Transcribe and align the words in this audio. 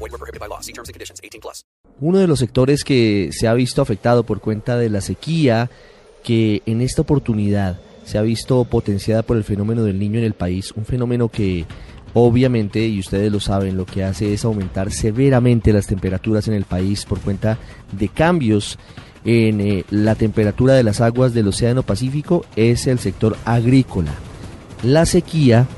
Void 0.00 0.12
were 0.12 0.18
prohibited 0.18 0.40
by 0.40 0.48
law. 0.48 0.60
See 0.60 0.72
terms 0.72 0.88
and 0.88 0.94
conditions. 0.94 1.20
18 1.22 1.40
plus. 1.40 1.64
Uno 2.00 2.18
de 2.18 2.26
los 2.26 2.38
sectores 2.38 2.82
que 2.82 3.28
se 3.32 3.46
ha 3.46 3.54
visto 3.54 3.82
afectado 3.82 4.24
por 4.24 4.40
cuenta 4.40 4.78
de 4.78 4.88
la 4.88 5.02
sequía, 5.02 5.70
que 6.24 6.62
en 6.64 6.80
esta 6.80 7.02
oportunidad 7.02 7.78
se 8.04 8.16
ha 8.16 8.22
visto 8.22 8.64
potenciada 8.64 9.22
por 9.22 9.36
el 9.36 9.44
fenómeno 9.44 9.84
del 9.84 9.98
niño 9.98 10.18
en 10.18 10.24
el 10.24 10.32
país, 10.32 10.72
un 10.72 10.86
fenómeno 10.86 11.28
que 11.28 11.66
obviamente, 12.14 12.86
y 12.86 12.98
ustedes 12.98 13.30
lo 13.30 13.38
saben, 13.38 13.76
lo 13.76 13.86
que 13.86 14.02
hace 14.02 14.32
es 14.32 14.44
aumentar 14.44 14.90
severamente 14.90 15.72
las 15.72 15.86
temperaturas 15.86 16.48
en 16.48 16.54
el 16.54 16.64
país 16.64 17.04
por 17.04 17.20
cuenta 17.20 17.58
de 17.92 18.08
cambios 18.08 18.78
en 19.24 19.60
eh, 19.60 19.84
la 19.90 20.14
temperatura 20.14 20.74
de 20.74 20.82
las 20.82 21.00
aguas 21.00 21.34
del 21.34 21.48
Océano 21.48 21.82
Pacífico, 21.82 22.44
es 22.56 22.86
el 22.86 22.98
sector 22.98 23.36
agrícola. 23.44 24.12
La 24.82 25.04
sequía 25.04 25.68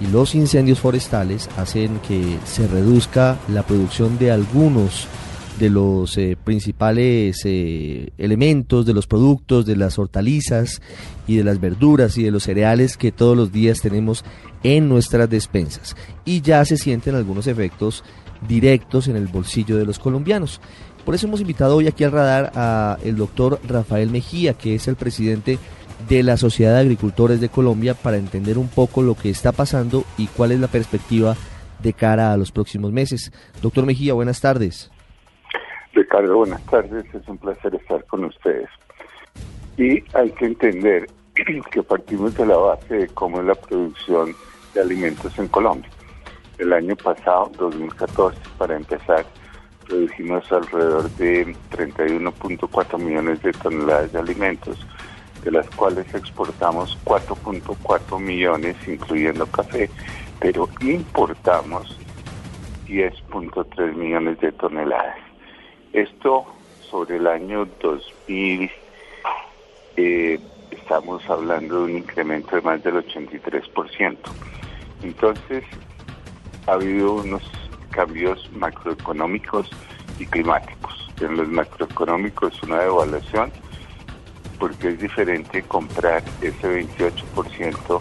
y 0.00 0.06
los 0.06 0.34
incendios 0.34 0.80
forestales 0.80 1.48
hacen 1.56 1.98
que 2.06 2.38
se 2.44 2.66
reduzca 2.66 3.38
la 3.48 3.62
producción 3.62 4.18
de 4.18 4.30
algunos 4.30 5.06
de 5.58 5.68
los 5.68 6.16
eh, 6.16 6.38
principales 6.42 7.42
eh, 7.44 8.10
elementos, 8.16 8.86
de 8.86 8.94
los 8.94 9.06
productos, 9.06 9.66
de 9.66 9.76
las 9.76 9.98
hortalizas 9.98 10.80
y 11.26 11.36
de 11.36 11.44
las 11.44 11.60
verduras 11.60 12.16
y 12.16 12.22
de 12.22 12.30
los 12.30 12.44
cereales 12.44 12.96
que 12.96 13.12
todos 13.12 13.36
los 13.36 13.52
días 13.52 13.82
tenemos 13.82 14.24
en 14.62 14.88
nuestras 14.88 15.28
despensas. 15.28 15.96
Y 16.24 16.40
ya 16.40 16.64
se 16.64 16.78
sienten 16.78 17.14
algunos 17.14 17.46
efectos 17.46 18.02
directos 18.48 19.08
en 19.08 19.16
el 19.16 19.26
bolsillo 19.26 19.76
de 19.76 19.84
los 19.84 19.98
colombianos. 19.98 20.60
Por 21.04 21.14
eso 21.14 21.26
hemos 21.26 21.40
invitado 21.40 21.76
hoy 21.76 21.86
aquí 21.86 22.04
al 22.04 22.12
radar 22.12 22.52
a 22.54 22.98
el 23.04 23.16
doctor 23.16 23.58
Rafael 23.66 24.10
Mejía, 24.10 24.54
que 24.54 24.74
es 24.74 24.86
el 24.88 24.96
presidente 24.96 25.58
de 26.08 26.22
la 26.22 26.36
Sociedad 26.36 26.74
de 26.74 26.80
Agricultores 26.80 27.40
de 27.40 27.48
Colombia, 27.48 27.94
para 27.94 28.16
entender 28.16 28.58
un 28.58 28.68
poco 28.68 29.02
lo 29.02 29.14
que 29.14 29.30
está 29.30 29.52
pasando 29.52 30.04
y 30.18 30.26
cuál 30.28 30.52
es 30.52 30.60
la 30.60 30.68
perspectiva 30.68 31.36
de 31.82 31.92
cara 31.92 32.32
a 32.32 32.36
los 32.36 32.52
próximos 32.52 32.92
meses. 32.92 33.32
Doctor 33.62 33.86
Mejía, 33.86 34.14
buenas 34.14 34.40
tardes. 34.40 34.90
Ricardo, 35.92 36.36
buenas 36.36 36.64
tardes. 36.66 37.04
Es 37.14 37.26
un 37.28 37.38
placer 37.38 37.74
estar 37.74 38.04
con 38.06 38.24
ustedes. 38.24 38.68
Y 39.76 40.02
hay 40.14 40.30
que 40.32 40.46
entender 40.46 41.06
que 41.70 41.82
partimos 41.82 42.34
de 42.36 42.46
la 42.46 42.56
base 42.56 42.94
de 42.94 43.08
cómo 43.08 43.40
es 43.40 43.46
la 43.46 43.54
producción 43.54 44.34
de 44.74 44.80
alimentos 44.80 45.38
en 45.38 45.48
Colombia. 45.48 45.90
El 46.60 46.74
año 46.74 46.94
pasado, 46.94 47.50
2014, 47.56 48.38
para 48.58 48.76
empezar, 48.76 49.24
produjimos 49.88 50.52
alrededor 50.52 51.08
de 51.12 51.56
31.4 51.70 52.98
millones 52.98 53.42
de 53.42 53.52
toneladas 53.52 54.12
de 54.12 54.18
alimentos, 54.18 54.86
de 55.42 55.52
las 55.52 55.66
cuales 55.70 56.14
exportamos 56.14 56.98
4.4 57.06 58.20
millones, 58.20 58.76
incluyendo 58.86 59.46
café, 59.46 59.88
pero 60.38 60.68
importamos 60.82 61.98
10.3 62.86 63.94
millones 63.94 64.38
de 64.40 64.52
toneladas. 64.52 65.16
Esto 65.94 66.44
sobre 66.90 67.16
el 67.16 67.26
año 67.26 67.66
2000, 67.80 68.70
eh, 69.96 70.38
estamos 70.70 71.22
hablando 71.30 71.78
de 71.78 71.92
un 71.92 71.96
incremento 71.96 72.54
de 72.54 72.60
más 72.60 72.82
del 72.82 72.96
83%. 72.96 74.18
Entonces, 75.02 75.64
ha 76.70 76.74
habido 76.74 77.14
unos 77.14 77.42
cambios 77.90 78.48
macroeconómicos 78.52 79.68
y 80.20 80.26
climáticos. 80.26 81.10
En 81.20 81.36
los 81.36 81.48
macroeconómicos 81.48 82.62
una 82.62 82.80
devaluación, 82.80 83.50
porque 84.58 84.88
es 84.90 85.00
diferente 85.00 85.62
comprar 85.62 86.22
ese 86.40 86.86
28% 86.86 88.00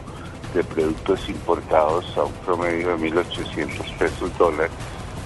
de 0.53 0.63
productos 0.63 1.29
importados 1.29 2.17
a 2.17 2.25
un 2.25 2.33
promedio 2.45 2.95
de 2.95 3.11
1.800 3.11 3.97
pesos 3.97 4.37
dólar 4.37 4.69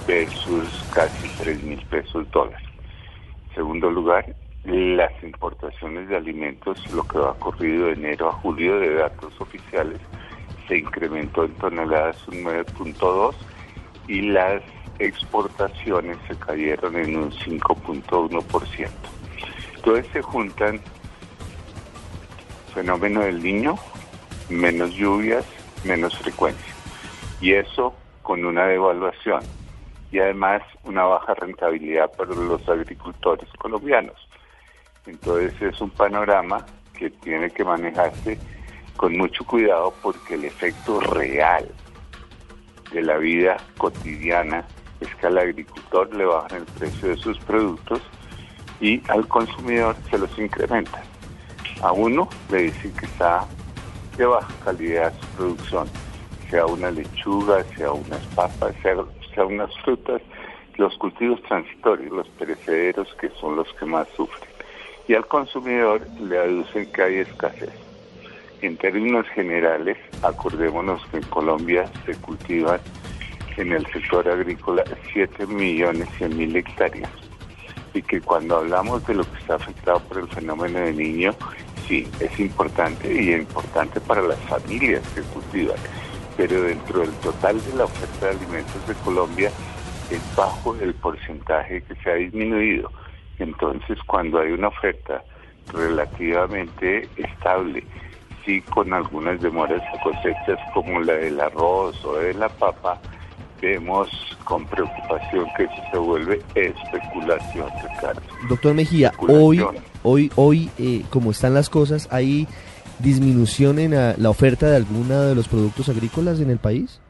versus 0.06 0.68
casi 0.94 1.28
3.000 1.44 1.84
pesos 1.86 2.30
dólar. 2.30 2.62
En 3.48 3.54
segundo 3.54 3.90
lugar, 3.90 4.34
las 4.64 5.12
importaciones 5.22 6.08
de 6.08 6.16
alimentos, 6.16 6.78
lo 6.92 7.02
que 7.04 7.18
ha 7.18 7.30
ocurrido 7.30 7.86
de 7.86 7.92
enero 7.92 8.30
a 8.30 8.32
julio 8.32 8.78
de 8.78 8.94
datos 8.94 9.32
oficiales, 9.38 10.00
se 10.68 10.78
incrementó 10.78 11.44
en 11.44 11.54
toneladas 11.54 12.26
un 12.28 12.44
9.2 12.44 13.34
y 14.08 14.22
las 14.22 14.62
exportaciones 14.98 16.16
se 16.28 16.36
cayeron 16.36 16.96
en 16.96 17.16
un 17.16 17.30
5.1%. 17.30 18.88
Entonces 19.76 20.06
se 20.12 20.22
juntan 20.22 20.80
fenómeno 22.72 23.20
del 23.20 23.42
niño, 23.42 23.76
menos 24.48 24.94
lluvias, 24.94 25.44
menos 25.84 26.16
frecuencia. 26.18 26.74
Y 27.40 27.52
eso 27.52 27.94
con 28.22 28.44
una 28.44 28.66
devaluación 28.66 29.42
y 30.10 30.18
además 30.18 30.62
una 30.84 31.04
baja 31.04 31.34
rentabilidad 31.34 32.10
para 32.12 32.30
los 32.34 32.66
agricultores 32.68 33.48
colombianos. 33.58 34.16
Entonces 35.06 35.60
es 35.60 35.80
un 35.80 35.90
panorama 35.90 36.64
que 36.96 37.10
tiene 37.10 37.50
que 37.50 37.64
manejarse 37.64 38.38
con 38.96 39.16
mucho 39.16 39.44
cuidado 39.44 39.92
porque 40.02 40.34
el 40.34 40.44
efecto 40.44 41.00
real 41.00 41.68
de 42.92 43.02
la 43.02 43.16
vida 43.18 43.56
cotidiana 43.76 44.64
es 45.00 45.14
que 45.16 45.26
al 45.26 45.38
agricultor 45.38 46.14
le 46.14 46.24
bajan 46.24 46.58
el 46.60 46.64
precio 46.64 47.08
de 47.08 47.16
sus 47.16 47.38
productos 47.40 48.00
y 48.80 49.02
al 49.08 49.26
consumidor 49.28 49.96
se 50.10 50.18
los 50.18 50.38
incrementa. 50.38 51.02
A 51.82 51.92
uno 51.92 52.28
le 52.50 52.62
dicen 52.62 52.92
que 52.92 53.06
está 53.06 53.46
de 54.16 54.26
baja 54.26 54.52
calidad 54.64 55.12
su 55.20 55.26
producción, 55.36 55.88
sea 56.50 56.66
una 56.66 56.90
lechuga, 56.90 57.64
sea 57.76 57.92
unas 57.92 58.24
papas, 58.34 58.74
sea, 58.82 58.96
sea 59.34 59.44
unas 59.44 59.70
frutas, 59.84 60.22
los 60.76 60.96
cultivos 60.98 61.42
transitorios, 61.42 62.12
los 62.12 62.28
perecederos 62.30 63.12
que 63.20 63.28
son 63.40 63.56
los 63.56 63.72
que 63.74 63.86
más 63.86 64.08
sufren. 64.16 64.48
Y 65.06 65.14
al 65.14 65.26
consumidor 65.26 66.06
le 66.20 66.38
aducen 66.38 66.90
que 66.92 67.02
hay 67.02 67.14
escasez. 67.18 67.83
En 68.64 68.78
términos 68.78 69.26
generales, 69.34 69.98
acordémonos 70.22 71.04
que 71.10 71.18
en 71.18 71.24
Colombia 71.24 71.84
se 72.06 72.14
cultivan 72.14 72.80
en 73.58 73.72
el 73.72 73.86
sector 73.92 74.26
agrícola 74.26 74.82
7 75.12 75.46
millones 75.48 76.08
100 76.16 76.34
mil 76.34 76.56
hectáreas 76.56 77.10
y 77.92 78.00
que 78.00 78.22
cuando 78.22 78.56
hablamos 78.56 79.06
de 79.06 79.16
lo 79.16 79.24
que 79.24 79.36
está 79.36 79.56
afectado 79.56 80.00
por 80.08 80.16
el 80.16 80.28
fenómeno 80.28 80.78
de 80.78 80.94
niño, 80.94 81.34
sí, 81.86 82.08
es 82.20 82.40
importante 82.40 83.12
y 83.12 83.34
es 83.34 83.40
importante 83.40 84.00
para 84.00 84.22
las 84.22 84.38
familias 84.48 85.06
que 85.14 85.20
cultivan, 85.20 85.76
pero 86.38 86.62
dentro 86.62 87.00
del 87.00 87.12
total 87.16 87.62
de 87.66 87.76
la 87.76 87.84
oferta 87.84 88.28
de 88.28 88.32
alimentos 88.32 88.88
de 88.88 88.94
Colombia 88.94 89.50
es 90.10 90.36
bajo 90.36 90.74
el 90.76 90.94
porcentaje 90.94 91.82
que 91.82 91.94
se 91.96 92.10
ha 92.10 92.14
disminuido. 92.14 92.90
Entonces, 93.38 93.98
cuando 94.06 94.38
hay 94.38 94.52
una 94.52 94.68
oferta 94.68 95.22
relativamente 95.70 97.06
estable, 97.18 97.84
sí 98.44 98.60
con 98.62 98.92
algunas 98.92 99.40
demoras 99.40 99.80
de 99.80 100.00
cosechas 100.02 100.58
como 100.72 101.00
la 101.00 101.14
del 101.14 101.40
arroz 101.40 102.04
o 102.04 102.16
de 102.16 102.34
la 102.34 102.48
papa, 102.48 103.00
vemos 103.60 104.08
con 104.44 104.66
preocupación 104.66 105.46
que 105.56 105.64
eso 105.64 105.82
se 105.90 105.98
vuelve 105.98 106.40
especulación, 106.54 107.68
Ricardo. 107.82 108.20
Doctor 108.48 108.74
Mejía, 108.74 109.12
hoy, 109.18 109.64
hoy, 110.02 110.30
hoy, 110.36 110.70
eh, 110.78 111.02
como 111.10 111.30
están 111.30 111.54
las 111.54 111.70
cosas, 111.70 112.08
¿hay 112.12 112.46
disminución 112.98 113.78
en 113.78 113.92
la, 113.92 114.14
la 114.18 114.30
oferta 114.30 114.68
de 114.68 114.76
alguno 114.76 115.22
de 115.22 115.34
los 115.34 115.48
productos 115.48 115.88
agrícolas 115.88 116.40
en 116.40 116.50
el 116.50 116.58
país? 116.58 117.00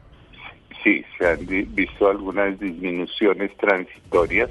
Sí, 0.83 1.03
se 1.17 1.27
han 1.27 1.45
visto 1.47 2.09
algunas 2.09 2.59
disminuciones 2.59 3.55
transitorias 3.57 4.49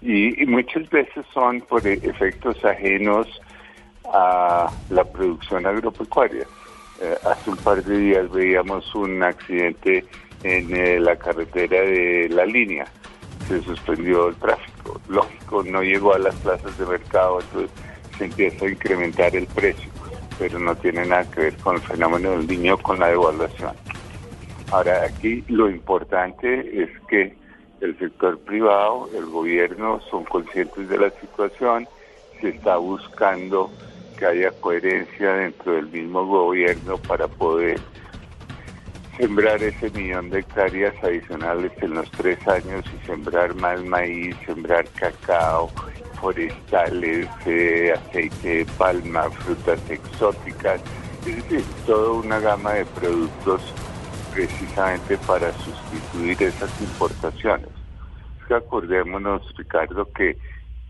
y, 0.00 0.42
y 0.42 0.46
muchas 0.46 0.88
veces 0.90 1.26
son 1.34 1.60
por 1.62 1.86
e- 1.86 1.94
efectos 1.94 2.64
ajenos 2.64 3.26
a 4.12 4.70
la 4.90 5.04
producción 5.04 5.66
agropecuaria. 5.66 6.46
Eh, 7.00 7.16
hace 7.24 7.50
un 7.50 7.56
par 7.58 7.82
de 7.84 7.96
días 7.96 8.30
veíamos 8.30 8.92
un 8.94 9.22
accidente 9.22 10.04
en 10.42 10.74
eh, 10.74 10.98
la 10.98 11.16
carretera 11.16 11.80
de 11.82 12.28
la 12.30 12.44
línea. 12.44 12.86
Se 13.46 13.60
suspendió 13.62 14.28
el 14.28 14.36
tráfico. 14.36 15.00
Lógico, 15.08 15.62
no 15.62 15.82
llegó 15.82 16.14
a 16.14 16.18
las 16.18 16.34
plazas 16.36 16.76
de 16.76 16.86
mercado, 16.86 17.40
entonces 17.40 17.70
se 18.16 18.24
empieza 18.24 18.64
a 18.64 18.70
incrementar 18.70 19.34
el 19.36 19.46
precio, 19.46 19.90
pero 20.38 20.58
no 20.58 20.74
tiene 20.76 21.06
nada 21.06 21.30
que 21.30 21.42
ver 21.42 21.56
con 21.58 21.76
el 21.76 21.82
fenómeno 21.82 22.32
del 22.32 22.46
niño, 22.46 22.76
con 22.78 22.98
la 22.98 23.08
devaluación. 23.08 23.74
Ahora, 24.70 25.04
aquí 25.04 25.44
lo 25.48 25.70
importante 25.70 26.82
es 26.82 26.90
que 27.08 27.34
el 27.80 27.98
sector 27.98 28.38
privado, 28.40 29.08
el 29.16 29.26
gobierno 29.26 30.00
son 30.10 30.24
conscientes 30.24 30.88
de 30.88 30.98
la 30.98 31.10
situación, 31.20 31.88
se 32.40 32.50
está 32.50 32.76
buscando 32.76 33.70
que 34.18 34.26
haya 34.26 34.50
coherencia 34.60 35.32
dentro 35.32 35.74
del 35.74 35.88
mismo 35.88 36.26
gobierno 36.26 36.98
para 36.98 37.28
poder 37.28 37.78
sembrar 39.16 39.62
ese 39.62 39.90
millón 39.90 40.30
de 40.30 40.40
hectáreas 40.40 40.94
adicionales 41.02 41.72
en 41.80 41.94
los 41.94 42.10
tres 42.12 42.38
años 42.48 42.84
y 42.94 43.06
sembrar 43.06 43.54
más 43.54 43.82
maíz, 43.84 44.36
sembrar 44.44 44.86
cacao, 44.90 45.70
forestales, 46.20 47.28
eh, 47.46 47.92
aceite 47.96 48.48
de 48.48 48.64
palma, 48.76 49.30
frutas 49.30 49.80
exóticas, 49.88 50.80
es 51.26 51.36
decir, 51.36 51.64
toda 51.86 52.12
una 52.12 52.40
gama 52.40 52.74
de 52.74 52.86
productos 52.86 53.62
precisamente 54.34 55.16
para 55.18 55.52
sustituir 55.52 56.42
esas 56.42 56.80
importaciones. 56.80 57.68
acordémonos, 58.50 59.42
Ricardo, 59.56 60.10
que 60.12 60.38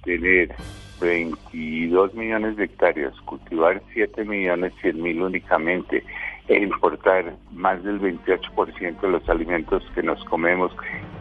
tener 0.05 0.55
22 1.01 2.15
millones 2.15 2.57
de 2.57 2.65
hectáreas, 2.65 3.15
cultivar 3.25 3.83
7 3.93 4.25
millones 4.25 4.73
100 4.81 5.03
mil 5.03 5.23
únicamente 5.23 6.05
e 6.49 6.63
importar 6.63 7.35
más 7.53 7.83
del 7.85 8.01
28% 8.01 9.01
de 9.01 9.09
los 9.09 9.29
alimentos 9.29 9.83
que 9.95 10.03
nos 10.03 10.23
comemos 10.25 10.73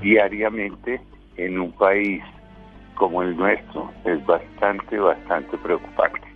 diariamente 0.02 1.02
en 1.36 1.60
un 1.60 1.72
país 1.74 2.24
como 2.96 3.22
el 3.22 3.36
nuestro 3.38 3.92
es 4.06 4.26
bastante, 4.26 4.98
bastante 4.98 5.58
preocupante. 5.58 6.28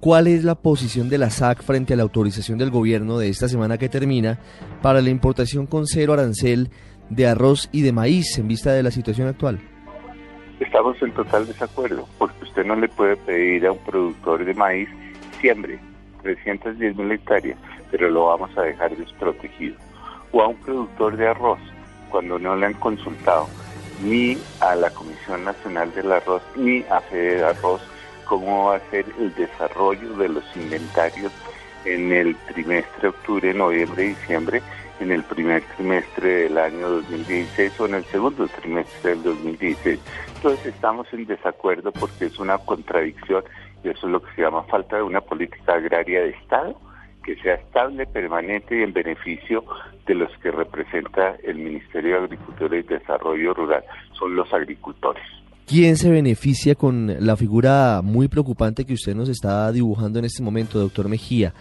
¿Cuál 0.00 0.28
es 0.28 0.44
la 0.44 0.54
posición 0.54 1.10
de 1.10 1.18
la 1.18 1.28
SAC 1.28 1.62
frente 1.62 1.92
a 1.92 1.96
la 1.96 2.02
autorización 2.04 2.56
del 2.56 2.70
gobierno 2.70 3.18
de 3.18 3.28
esta 3.28 3.48
semana 3.48 3.76
que 3.76 3.90
termina 3.90 4.38
para 4.80 5.02
la 5.02 5.10
importación 5.10 5.66
con 5.66 5.86
cero 5.86 6.14
arancel 6.14 6.70
de 7.10 7.26
arroz 7.26 7.68
y 7.70 7.82
de 7.82 7.92
maíz 7.92 8.38
en 8.38 8.48
vista 8.48 8.72
de 8.72 8.82
la 8.82 8.90
situación 8.90 9.28
actual? 9.28 9.60
Estamos 10.60 11.00
en 11.00 11.10
total 11.12 11.46
desacuerdo, 11.46 12.06
porque 12.18 12.44
usted 12.44 12.66
no 12.66 12.76
le 12.76 12.88
puede 12.88 13.16
pedir 13.16 13.66
a 13.66 13.72
un 13.72 13.78
productor 13.78 14.44
de 14.44 14.52
maíz 14.52 14.90
siembre 15.40 15.78
310 16.22 16.96
mil 16.96 17.10
hectáreas, 17.12 17.58
pero 17.90 18.10
lo 18.10 18.26
vamos 18.26 18.56
a 18.58 18.62
dejar 18.62 18.94
desprotegido. 18.94 19.76
O 20.32 20.42
a 20.42 20.48
un 20.48 20.56
productor 20.56 21.16
de 21.16 21.28
arroz, 21.28 21.58
cuando 22.10 22.38
no 22.38 22.54
le 22.56 22.66
han 22.66 22.74
consultado 22.74 23.48
ni 24.02 24.36
a 24.60 24.74
la 24.74 24.90
Comisión 24.90 25.44
Nacional 25.44 25.92
del 25.94 26.12
Arroz, 26.12 26.42
ni 26.56 26.82
a 26.90 27.00
Fede 27.00 27.42
Arroz, 27.42 27.80
cómo 28.26 28.66
va 28.66 28.76
a 28.76 28.90
ser 28.90 29.06
el 29.18 29.34
desarrollo 29.34 30.14
de 30.18 30.28
los 30.28 30.44
inventarios 30.56 31.32
en 31.86 32.12
el 32.12 32.36
trimestre 32.52 33.08
octubre, 33.08 33.52
noviembre, 33.54 34.08
diciembre, 34.08 34.62
en 35.00 35.10
el 35.10 35.24
primer 35.24 35.62
trimestre 35.76 36.28
del 36.44 36.58
año 36.58 36.88
2016 36.88 37.80
o 37.80 37.86
en 37.86 37.94
el 37.94 38.04
segundo 38.04 38.46
trimestre 38.48 39.10
del 39.10 39.22
2016. 39.22 39.98
Entonces 40.36 40.66
estamos 40.66 41.06
en 41.12 41.26
desacuerdo 41.26 41.90
porque 41.92 42.26
es 42.26 42.38
una 42.38 42.58
contradicción 42.58 43.42
y 43.82 43.88
eso 43.88 44.06
es 44.06 44.12
lo 44.12 44.22
que 44.22 44.32
se 44.34 44.42
llama 44.42 44.62
falta 44.64 44.96
de 44.96 45.02
una 45.02 45.20
política 45.20 45.74
agraria 45.74 46.20
de 46.22 46.30
Estado 46.30 46.78
que 47.24 47.36
sea 47.36 47.54
estable, 47.54 48.06
permanente 48.06 48.78
y 48.78 48.82
en 48.82 48.92
beneficio 48.92 49.64
de 50.06 50.14
los 50.14 50.30
que 50.38 50.50
representa 50.50 51.36
el 51.44 51.58
Ministerio 51.58 52.16
de 52.16 52.24
Agricultura 52.24 52.76
y 52.78 52.82
Desarrollo 52.82 53.54
Rural, 53.54 53.84
son 54.18 54.34
los 54.34 54.52
agricultores. 54.52 55.22
¿Quién 55.66 55.96
se 55.96 56.10
beneficia 56.10 56.74
con 56.74 57.14
la 57.24 57.36
figura 57.36 58.00
muy 58.02 58.26
preocupante 58.26 58.84
que 58.84 58.94
usted 58.94 59.14
nos 59.14 59.28
está 59.28 59.70
dibujando 59.70 60.18
en 60.18 60.24
este 60.24 60.42
momento, 60.42 60.80
doctor 60.80 61.08
Mejía? 61.08 61.54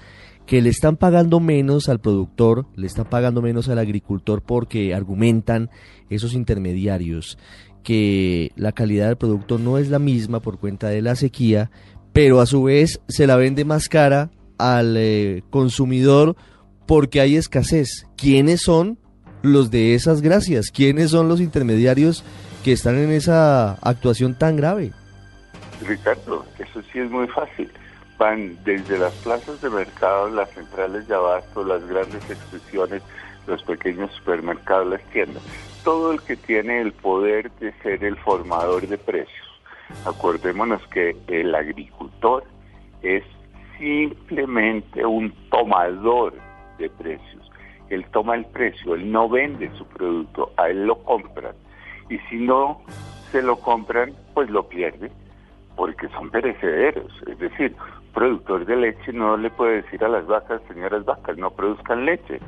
Que 0.50 0.62
le 0.62 0.70
están 0.70 0.98
pagando 0.98 1.40
menos 1.40 1.88
al 1.88 2.02
productor, 2.02 2.66
le 2.76 2.88
están 2.88 3.06
pagando 3.06 3.42
menos 3.42 3.70
al 3.70 3.78
agricultor 3.78 4.42
porque 4.42 4.96
argumentan 4.96 5.70
esos 6.10 6.34
intermediarios 6.34 7.38
que 7.84 8.52
la 8.56 8.72
calidad 8.72 9.08
del 9.08 9.18
producto 9.18 9.58
no 9.58 9.78
es 9.78 9.90
la 9.90 10.00
misma 10.00 10.42
por 10.42 10.60
cuenta 10.60 10.90
de 10.90 11.02
la 11.02 11.16
sequía, 11.16 11.72
pero 12.14 12.42
a 12.42 12.46
su 12.46 12.64
vez 12.64 13.02
se 13.08 13.28
la 13.28 13.36
vende 13.36 13.64
más 13.64 13.90
cara 13.90 14.32
al 14.58 14.96
eh, 14.98 15.44
consumidor 15.50 16.36
porque 16.88 17.22
hay 17.22 17.36
escasez. 17.36 18.08
¿Quiénes 18.18 18.62
son 18.62 18.98
los 19.42 19.72
de 19.72 19.94
esas 19.94 20.22
gracias? 20.22 20.72
¿Quiénes 20.72 21.12
son 21.12 21.30
los 21.30 21.40
intermediarios 21.40 22.24
que 22.64 22.74
están 22.74 22.98
en 22.98 23.12
esa 23.12 23.74
actuación 23.76 24.38
tan 24.38 24.58
grave? 24.58 24.92
Ricardo, 25.86 26.46
eso 26.58 26.82
sí 26.92 27.00
es 27.00 27.10
muy 27.10 27.28
fácil. 27.28 27.72
Van 28.20 28.62
desde 28.66 29.00
las 29.00 29.14
plazas 29.24 29.62
de 29.62 29.70
mercado, 29.70 30.30
las 30.30 30.50
centrales 30.52 31.08
de 31.08 31.16
abasto, 31.16 31.64
las 31.64 31.88
grandes 31.88 32.30
expresiones, 32.30 33.02
los 33.48 33.64
pequeños 33.64 34.12
supermercados, 34.12 34.88
las 34.88 35.02
tiendas. 35.06 35.42
Todo 35.86 36.12
el 36.12 36.22
que 36.22 36.36
tiene 36.36 36.82
el 36.82 36.92
poder 36.92 37.50
de 37.54 37.72
ser 37.82 38.04
el 38.04 38.18
formador 38.18 38.86
de 38.86 38.98
precios. 38.98 39.48
Acordémonos 40.06 40.86
que 40.88 41.16
el 41.28 41.56
agricultor 41.56 42.44
es 43.02 43.24
simplemente 43.78 45.06
un 45.06 45.32
tomador 45.50 46.34
de 46.78 46.90
precios. 46.90 47.50
Él 47.90 48.06
toma 48.12 48.36
el 48.36 48.46
precio, 48.46 48.96
él 48.96 49.10
no 49.10 49.30
vende 49.30 49.72
su 49.78 49.86
producto, 49.86 50.52
a 50.58 50.70
él 50.70 50.86
lo 50.86 51.02
compran. 51.04 51.56
Y 52.10 52.18
si 52.30 52.36
no 52.36 52.82
se 53.32 53.42
lo 53.42 53.56
compran, 53.56 54.14
pues 54.34 54.50
lo 54.50 54.68
pierde, 54.68 55.10
porque 55.78 56.10
son 56.10 56.30
perecederos. 56.30 57.12
Es 57.26 57.40
decir, 57.40 57.76
productor 58.14 58.66
de 58.66 58.76
leche 58.76 59.14
no 59.14 59.38
le 59.38 59.50
puede 59.50 59.82
decir 59.82 60.04
a 60.04 60.10
las 60.10 60.26
vacas, 60.28 60.62
señoras 60.68 61.06
vacas, 61.06 61.38
no 61.38 61.52
produzcan 61.52 62.06
leche. 62.06 62.40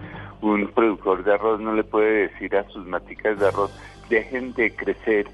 Un 0.42 0.68
productor 0.68 1.24
de 1.24 1.34
arroz 1.34 1.60
no 1.60 1.74
le 1.74 1.84
puede 1.84 2.28
decir 2.28 2.56
a 2.56 2.64
sus 2.70 2.86
maticas 2.88 3.40
de 3.40 3.48
arroz, 3.48 3.72
dejen 4.10 4.54
de 4.54 4.76
crecer 4.76 5.28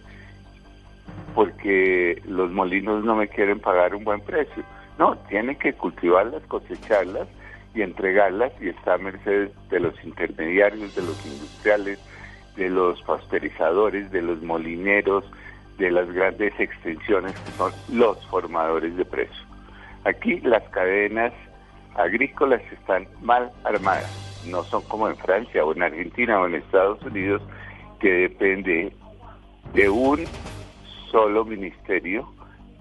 porque 1.34 2.22
los 2.26 2.52
molinos 2.52 3.04
no 3.04 3.16
me 3.16 3.28
quieren 3.28 3.60
pagar 3.60 3.94
un 3.96 4.04
buen 4.04 4.22
precio. 4.22 4.64
No, 4.98 5.16
tiene 5.30 5.56
que 5.56 5.74
cultivarlas, 5.74 6.42
cosecharlas 6.48 7.28
y 7.76 7.84
entregarlas 7.84 8.52
y 8.60 8.70
está 8.70 8.96
a 8.96 8.98
merced 8.98 9.52
de 9.70 9.80
los 9.80 9.94
intermediarios, 10.04 10.96
de 10.96 11.02
los 11.04 11.26
industriales, 11.26 12.00
de 12.56 12.70
los 12.70 13.02
pasteurizadores, 13.04 14.12
de 14.12 14.24
los 14.24 14.42
molineros, 14.42 15.24
de 15.78 15.92
las 15.92 16.12
grandes 16.12 16.60
extensiones 16.60 17.34
que 17.34 17.52
son 17.52 17.72
los 17.94 18.26
formadores 18.28 18.98
de 18.98 19.06
precios. 19.06 19.47
Aquí 20.08 20.40
las 20.40 20.64
cadenas 20.70 21.34
agrícolas 21.96 22.62
están 22.72 23.10
mal 23.22 23.52
armadas, 23.66 24.10
no 24.46 24.64
son 24.64 24.82
como 24.84 25.10
en 25.10 25.18
Francia 25.18 25.66
o 25.66 25.74
en 25.74 25.84
Argentina 25.84 26.40
o 26.40 26.48
en 26.48 26.56
Estados 26.56 27.04
Unidos 27.04 27.42
que 28.00 28.10
depende 28.10 28.94
de 29.74 29.90
un 29.90 30.30
solo 31.12 31.44
ministerio 31.44 32.26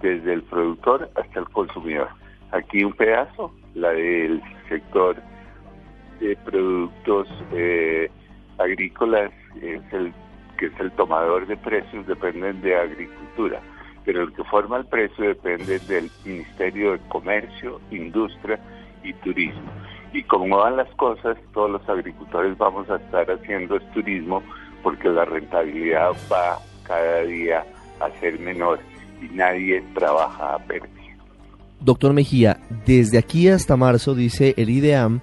desde 0.00 0.34
el 0.34 0.42
productor 0.44 1.10
hasta 1.16 1.40
el 1.40 1.48
consumidor. 1.48 2.10
Aquí 2.52 2.84
un 2.84 2.92
pedazo, 2.92 3.52
la 3.74 3.90
del 3.90 4.40
sector 4.68 5.16
de 6.20 6.36
productos 6.44 7.26
eh, 7.50 8.08
agrícolas, 8.58 9.32
es 9.60 9.82
el 9.92 10.14
que 10.58 10.66
es 10.66 10.78
el 10.78 10.92
tomador 10.92 11.48
de 11.48 11.56
precios, 11.56 12.06
dependen 12.06 12.60
de 12.60 12.76
agricultura, 12.76 13.60
pero 14.06 14.22
el 14.22 14.32
que 14.32 14.44
forma 14.44 14.78
el 14.78 14.86
precio 14.86 15.26
depende 15.26 15.80
del 15.80 16.08
Ministerio 16.24 16.92
de 16.92 17.00
Comercio, 17.08 17.80
Industria 17.90 18.58
y 19.02 19.12
Turismo. 19.14 19.70
Y 20.12 20.22
como 20.22 20.58
van 20.58 20.76
las 20.76 20.88
cosas, 20.94 21.36
todos 21.52 21.72
los 21.72 21.88
agricultores 21.88 22.56
vamos 22.56 22.88
a 22.88 22.96
estar 22.96 23.28
haciendo 23.30 23.78
turismo 23.92 24.42
porque 24.82 25.08
la 25.08 25.24
rentabilidad 25.24 26.12
va 26.32 26.58
cada 26.84 27.22
día 27.22 27.66
a 28.00 28.08
ser 28.20 28.38
menor 28.38 28.78
y 29.20 29.34
nadie 29.34 29.82
trabaja 29.94 30.54
a 30.54 30.58
pérdida. 30.60 30.92
Doctor 31.80 32.12
Mejía, 32.12 32.58
desde 32.86 33.18
aquí 33.18 33.48
hasta 33.48 33.76
marzo, 33.76 34.14
dice 34.14 34.54
el 34.56 34.70
IDEAM, 34.70 35.20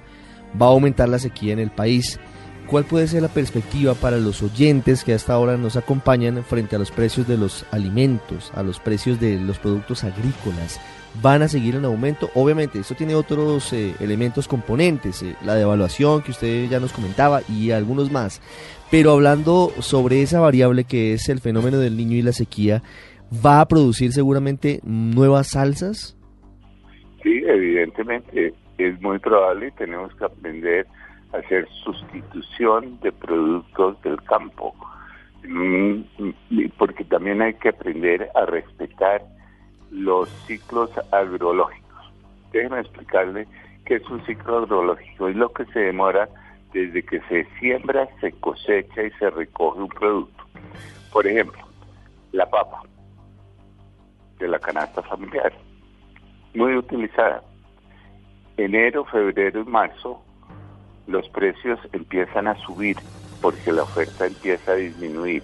va 0.62 0.68
a 0.68 0.70
aumentar 0.70 1.08
la 1.08 1.20
sequía 1.20 1.54
en 1.54 1.60
el 1.60 1.72
país. 1.72 2.20
¿Cuál 2.68 2.86
puede 2.86 3.08
ser 3.08 3.22
la 3.22 3.28
perspectiva 3.28 3.94
para 3.94 4.18
los 4.18 4.42
oyentes 4.42 5.04
que 5.04 5.14
hasta 5.14 5.34
ahora 5.34 5.58
nos 5.58 5.76
acompañan 5.76 6.44
frente 6.44 6.76
a 6.76 6.80
los 6.80 6.92
precios 6.92 7.28
de 7.28 7.38
los 7.38 7.66
alimentos, 7.72 8.52
a 8.56 8.64
los 8.64 8.80
precios 8.80 9.20
de 9.20 9.40
los 9.40 9.60
productos 9.60 10.04
agrícolas? 10.04 10.80
¿Van 11.22 11.44
a 11.44 11.48
seguir 11.48 11.76
en 11.76 11.86
aumento? 11.86 12.32
Obviamente, 12.34 12.80
esto 12.80 12.96
tiene 12.96 13.14
otros 13.14 13.72
eh, 13.74 13.94
elementos 14.00 14.48
componentes, 14.48 15.22
eh, 15.22 15.36
la 15.46 15.54
devaluación 15.54 16.24
que 16.24 16.32
usted 16.32 16.68
ya 16.68 16.80
nos 16.80 16.94
comentaba 16.94 17.42
y 17.48 17.70
algunos 17.70 18.12
más. 18.12 18.42
Pero 18.90 19.12
hablando 19.12 19.72
sobre 19.80 20.24
esa 20.24 20.40
variable 20.40 20.86
que 20.86 21.14
es 21.14 21.30
el 21.30 21.40
fenómeno 21.40 21.78
del 21.78 21.98
niño 21.98 22.18
y 22.18 22.24
la 22.24 22.32
sequía, 22.32 22.82
¿va 23.46 23.62
a 23.62 23.68
producir 23.68 24.12
seguramente 24.14 24.80
nuevas 24.84 25.50
salsas? 25.50 26.18
Sí, 27.22 27.44
evidentemente 27.46 28.54
es 28.78 29.00
muy 29.02 29.20
probable 29.20 29.68
y 29.68 29.72
tenemos 29.72 30.14
que 30.16 30.26
aprender 30.26 30.88
hacer 31.34 31.68
sustitución 31.84 33.00
de 33.02 33.12
productos 33.12 34.02
del 34.02 34.22
campo, 34.24 34.74
mm, 35.48 36.02
porque 36.78 37.04
también 37.06 37.42
hay 37.42 37.54
que 37.56 37.70
aprender 37.70 38.30
a 38.36 38.46
respetar 38.46 39.24
los 39.92 40.30
ciclos 40.48 40.92
agrológicos. 41.12 42.14
Déjenme 42.52 42.80
explicarle 42.80 43.48
qué 43.86 43.96
es 43.96 44.10
un 44.10 44.24
ciclo 44.26 44.60
agrológico. 44.60 45.28
Es 45.28 45.36
lo 45.36 45.52
que 45.52 45.66
se 45.66 45.80
demora 45.80 46.30
desde 46.72 47.04
que 47.04 47.20
se 47.22 47.46
siembra, 47.60 48.08
se 48.20 48.32
cosecha 48.34 49.04
y 49.04 49.12
se 49.12 49.30
recoge 49.30 49.80
un 49.80 49.90
producto. 49.90 50.44
Por 51.12 51.28
ejemplo, 51.28 51.62
la 52.32 52.50
papa 52.50 52.82
de 54.40 54.48
la 54.48 54.60
canasta 54.60 55.02
familiar, 55.04 55.54
muy 56.56 56.76
utilizada. 56.76 57.44
Enero, 58.58 59.06
febrero 59.06 59.62
y 59.62 59.66
marzo 59.66 60.23
los 61.08 61.28
precios 61.30 61.80
empiezan 61.92 62.48
a 62.48 62.56
subir 62.66 62.98
porque 63.42 63.72
la 63.72 63.84
oferta 63.84 64.26
empieza 64.26 64.72
a 64.72 64.76
disminuir. 64.76 65.44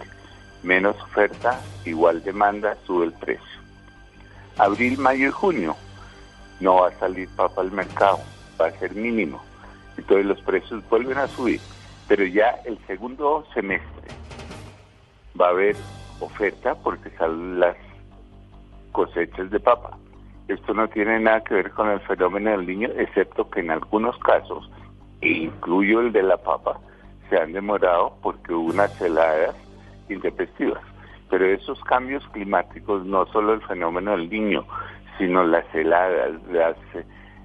Menos 0.64 1.02
oferta, 1.02 1.60
igual 1.86 2.24
demanda, 2.24 2.78
sube 2.86 3.06
el 3.06 3.14
precio. 3.14 3.46
Abril, 4.58 4.98
mayo 4.98 5.28
y 5.28 5.32
junio 5.32 5.76
no 6.60 6.82
va 6.82 6.90
a 6.90 7.00
salir 7.00 7.30
papa 7.36 7.62
al 7.62 7.72
mercado, 7.72 8.20
va 8.60 8.68
a 8.68 8.72
ser 8.72 8.94
mínimo. 8.96 9.42
Entonces 9.98 10.26
los 10.26 10.42
precios 10.42 10.84
vuelven 10.90 11.18
a 11.18 11.28
subir. 11.28 11.62
Pero 12.08 12.26
ya 12.26 12.60
el 12.66 12.78
segundo 12.88 13.46
semestre 13.54 14.08
va 15.40 15.48
a 15.48 15.52
haber 15.52 15.76
oferta 16.20 16.76
porque 16.76 17.10
salen 17.12 17.60
las 17.60 17.78
cosechas 18.92 19.50
de 19.52 19.60
papa. 19.60 19.98
Esto 20.48 20.74
no 20.74 20.88
tiene 20.88 21.20
nada 21.20 21.44
que 21.44 21.54
ver 21.54 21.72
con 21.72 21.90
el 21.90 22.00
fenómeno 22.02 22.50
del 22.52 22.66
niño, 22.66 22.90
excepto 22.98 23.50
que 23.50 23.60
en 23.60 23.70
algunos 23.70 24.18
casos, 24.20 24.70
e 25.22 25.30
incluyo 25.30 26.02
el 26.02 26.12
de 26.12 26.24
la 26.24 26.38
papa, 26.38 26.80
se 27.30 27.38
han 27.38 27.54
demorado 27.54 28.14
porque 28.22 28.54
hubo 28.54 28.70
unas 28.70 29.00
heladas 29.02 29.56
intempestivas. 30.10 30.82
Pero 31.30 31.46
esos 31.46 31.80
cambios 31.84 32.28
climáticos, 32.30 33.06
no 33.06 33.26
solo 33.28 33.54
el 33.54 33.62
fenómeno 33.62 34.12
del 34.12 34.30
niño, 34.30 34.66
sino 35.18 35.44
las 35.44 35.66
heladas, 35.76 36.42
las 36.52 36.76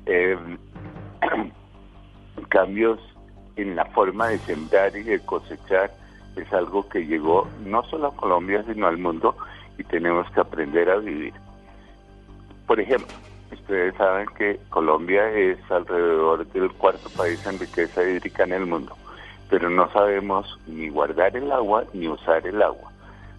eh, 0.06 0.38
cambios 2.48 2.98
en 3.56 3.76
la 3.76 3.84
forma 3.86 4.28
de 4.28 4.38
sembrar 4.38 4.96
y 4.96 5.02
de 5.02 5.20
cosechar, 5.20 5.90
es 6.36 6.52
algo 6.52 6.88
que 6.88 7.06
llegó 7.06 7.48
no 7.64 7.82
solo 7.84 8.08
a 8.08 8.16
Colombia, 8.16 8.64
sino 8.66 8.86
al 8.86 8.98
mundo 8.98 9.36
y 9.78 9.84
tenemos 9.84 10.28
que 10.30 10.40
aprender 10.40 10.90
a 10.90 10.96
vivir. 10.96 11.34
Por 12.66 12.80
ejemplo, 12.80 13.14
ustedes 13.52 13.94
saben 13.96 14.26
que 14.36 14.58
Colombia 14.70 15.30
es 15.30 15.58
alrededor 15.70 16.46
del 16.48 16.70
cuarto 16.72 17.08
país 17.10 17.44
en 17.46 17.58
riqueza 17.58 18.02
hídrica 18.02 18.44
en 18.44 18.52
el 18.52 18.66
mundo, 18.66 18.96
pero 19.50 19.70
no 19.70 19.90
sabemos 19.92 20.58
ni 20.66 20.88
guardar 20.88 21.36
el 21.36 21.50
agua 21.52 21.84
ni 21.92 22.08
usar 22.08 22.46
el 22.46 22.62
agua. 22.62 22.90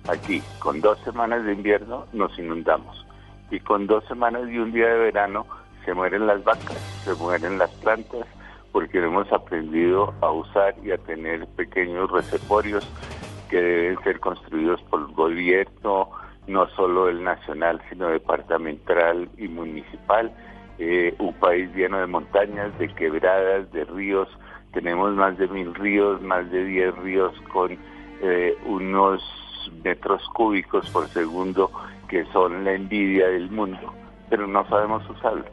Aquí, 0.07 0.41
con 0.59 0.81
dos 0.81 0.99
semanas 0.99 1.45
de 1.45 1.53
invierno, 1.53 2.05
nos 2.13 2.37
inundamos 2.37 3.05
y 3.51 3.59
con 3.59 3.87
dos 3.87 4.03
semanas 4.05 4.43
y 4.49 4.57
un 4.57 4.71
día 4.71 4.87
de 4.87 4.97
verano 4.97 5.45
se 5.85 5.93
mueren 5.93 6.25
las 6.27 6.43
vacas, 6.43 6.77
se 7.03 7.13
mueren 7.15 7.57
las 7.57 7.69
plantas, 7.75 8.25
porque 8.71 8.97
hemos 8.97 9.31
aprendido 9.31 10.13
a 10.21 10.31
usar 10.31 10.75
y 10.83 10.91
a 10.91 10.97
tener 10.97 11.47
pequeños 11.55 12.11
reservorios 12.11 12.85
que 13.49 13.61
deben 13.61 14.03
ser 14.03 14.19
construidos 14.19 14.81
por 14.83 15.01
el 15.01 15.13
gobierno, 15.13 16.09
no 16.47 16.67
solo 16.69 17.09
el 17.09 17.23
nacional, 17.23 17.81
sino 17.89 18.07
departamental 18.07 19.29
y 19.37 19.47
municipal. 19.47 20.31
Eh, 20.77 21.15
un 21.19 21.33
país 21.35 21.73
lleno 21.75 21.99
de 21.99 22.07
montañas, 22.07 22.77
de 22.77 22.89
quebradas, 22.89 23.71
de 23.71 23.85
ríos. 23.85 24.27
Tenemos 24.73 25.13
más 25.15 25.37
de 25.37 25.47
mil 25.47 25.73
ríos, 25.73 26.21
más 26.21 26.49
de 26.51 26.65
diez 26.65 26.95
ríos 26.97 27.33
con 27.53 27.77
eh, 28.21 28.57
unos 28.65 29.21
metros 29.83 30.21
cúbicos 30.33 30.89
por 30.89 31.07
segundo 31.07 31.71
que 32.07 32.25
son 32.25 32.63
la 32.63 32.73
envidia 32.73 33.27
del 33.29 33.49
mundo, 33.49 33.93
pero 34.29 34.45
no 34.45 34.67
sabemos 34.67 35.09
usarlo 35.09 35.45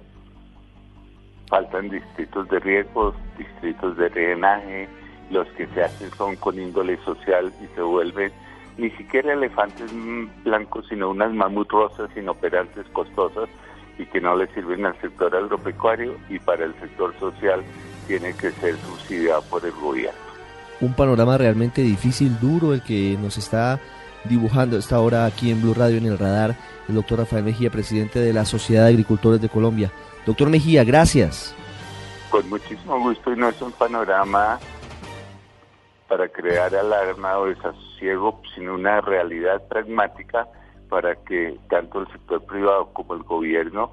faltan 1.52 1.90
distritos 1.90 2.48
de 2.48 2.60
riesgo, 2.60 3.14
distritos 3.36 3.94
de 3.98 4.08
drenaje, 4.08 4.88
los 5.30 5.46
que 5.48 5.66
se 5.66 5.84
hacen 5.84 6.10
son 6.12 6.34
con 6.36 6.58
índole 6.58 6.96
social 7.04 7.52
y 7.62 7.66
se 7.74 7.82
vuelven 7.82 8.32
ni 8.78 8.90
siquiera 8.90 9.32
elefantes 9.32 9.90
blancos, 10.44 10.86
sino 10.88 11.10
unas 11.10 11.32
mamut 11.32 11.70
rosas 11.70 12.10
inoperantes 12.16 12.86
costosas 12.92 13.48
y 13.98 14.06
que 14.06 14.20
no 14.20 14.36
le 14.36 14.46
sirven 14.54 14.86
al 14.86 14.98
sector 15.00 15.34
agropecuario 15.36 16.16
y 16.28 16.38
para 16.38 16.64
el 16.64 16.74
sector 16.80 17.14
social 17.18 17.62
tiene 18.06 18.34
que 18.34 18.50
ser 18.52 18.76
subsidiado 18.78 19.42
por 19.42 19.64
el 19.64 19.72
gobierno. 19.72 20.20
Un 20.80 20.94
panorama 20.94 21.38
realmente 21.38 21.82
difícil, 21.82 22.38
duro, 22.40 22.74
el 22.74 22.82
que 22.82 23.16
nos 23.20 23.38
está 23.38 23.78
dibujando 24.24 24.76
esta 24.76 25.00
hora 25.00 25.26
aquí 25.26 25.50
en 25.50 25.62
Blue 25.62 25.74
Radio 25.74 25.98
en 25.98 26.06
el 26.06 26.18
radar 26.18 26.56
el 26.88 26.94
doctor 26.94 27.20
Rafael 27.20 27.44
Mejía, 27.44 27.70
presidente 27.70 28.18
de 28.18 28.32
la 28.32 28.44
Sociedad 28.44 28.84
de 28.84 28.90
Agricultores 28.90 29.40
de 29.40 29.48
Colombia. 29.48 29.92
Doctor 30.26 30.50
Mejía, 30.50 30.84
gracias. 30.84 31.54
Con 32.30 32.48
muchísimo 32.48 32.98
gusto 33.00 33.32
y 33.32 33.36
no 33.36 33.48
es 33.48 33.60
un 33.60 33.72
panorama 33.72 34.58
para 36.12 36.28
crear 36.28 36.74
alarma 36.74 37.38
o 37.38 37.46
desasosiego, 37.46 38.38
sino 38.54 38.74
una 38.74 39.00
realidad 39.00 39.66
pragmática 39.66 40.46
para 40.90 41.16
que 41.16 41.58
tanto 41.70 42.02
el 42.02 42.08
sector 42.08 42.44
privado 42.44 42.92
como 42.92 43.14
el 43.14 43.22
gobierno 43.22 43.90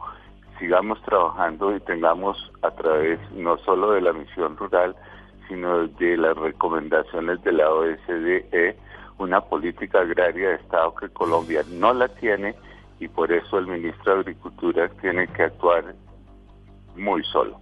sigamos 0.59 1.01
trabajando 1.03 1.73
y 1.73 1.79
tengamos 1.79 2.37
a 2.61 2.71
través 2.71 3.21
no 3.31 3.57
solo 3.59 3.91
de 3.91 4.01
la 4.01 4.11
misión 4.11 4.57
rural, 4.57 4.97
sino 5.47 5.87
de 5.87 6.17
las 6.17 6.35
recomendaciones 6.35 7.41
de 7.43 7.53
la 7.53 7.71
OSDE, 7.71 8.75
una 9.17 9.39
política 9.39 10.01
agraria 10.01 10.49
de 10.49 10.55
Estado 10.55 10.93
que 10.95 11.07
Colombia 11.07 11.63
no 11.69 11.93
la 11.93 12.09
tiene 12.09 12.53
y 12.99 13.07
por 13.07 13.31
eso 13.31 13.59
el 13.59 13.67
ministro 13.67 14.15
de 14.15 14.19
Agricultura 14.19 14.89
tiene 14.99 15.25
que 15.29 15.43
actuar 15.43 15.95
muy 16.97 17.23
solo. 17.23 17.61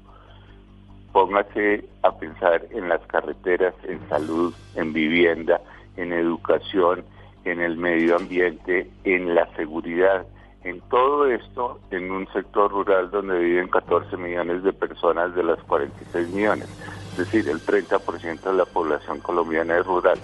Póngase 1.18 1.84
a 2.04 2.12
pensar 2.12 2.64
en 2.70 2.90
las 2.90 3.02
carreteras, 3.08 3.74
en 3.86 4.08
salud, 4.08 4.54
en 4.76 4.94
vivienda, 4.94 5.60
en 5.96 6.14
educación, 6.14 7.04
en 7.44 7.60
el 7.60 7.76
medio 7.76 8.18
ambiente, 8.18 8.88
en 9.04 9.34
la 9.34 9.52
seguridad, 9.56 10.28
en 10.64 10.80
todo 10.92 11.26
esto 11.26 11.80
en 11.90 12.12
un 12.12 12.32
sector 12.34 12.70
rural 12.70 13.10
donde 13.10 13.40
viven 13.40 13.68
14 13.68 14.16
millones 14.16 14.62
de 14.62 14.72
personas 14.74 15.34
de 15.34 15.42
las 15.42 15.58
46 15.64 16.28
millones. 16.30 16.70
Es 17.14 17.18
decir, 17.18 17.50
el 17.50 17.62
30% 17.62 18.40
de 18.40 18.54
la 18.54 18.66
población 18.66 19.20
colombiana 19.20 19.76
es 19.80 19.88
rural, 19.88 20.20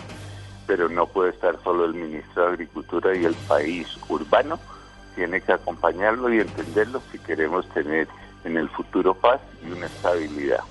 pero 0.68 0.90
no 0.90 1.08
puede 1.08 1.32
estar 1.32 1.58
solo 1.64 1.86
el 1.86 1.96
ministro 1.96 2.44
de 2.44 2.50
Agricultura 2.50 3.18
y 3.18 3.26
el 3.26 3.34
país 3.48 3.88
urbano 4.10 4.60
tiene 5.16 5.42
que 5.42 5.54
acompañarlo 5.54 6.32
y 6.32 6.40
entenderlo 6.40 7.02
si 7.12 7.18
queremos 7.18 7.68
tener 7.70 8.08
en 8.44 8.58
el 8.58 8.70
futuro 8.70 9.16
paz 9.16 9.42
y 9.68 9.72
una 9.72 9.88
estabilidad. 9.88 10.64